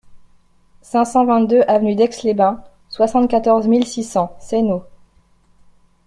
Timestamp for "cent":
1.05-1.25